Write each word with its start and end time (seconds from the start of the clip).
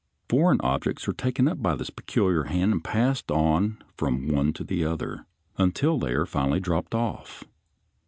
Foreign 0.27 0.59
objects 0.61 1.07
are 1.07 1.13
taken 1.13 1.47
up 1.47 1.61
by 1.61 1.75
this 1.75 1.91
peculiar 1.91 2.45
hand 2.45 2.71
and 2.71 2.83
passed 2.83 3.29
on 3.29 3.77
from 3.95 4.27
one 4.27 4.51
to 4.51 4.63
the 4.63 4.83
other 4.83 5.27
until 5.59 5.99
they 5.99 6.13
are 6.13 6.25
finally 6.25 6.59
dropped 6.59 6.95
off. 6.95 7.43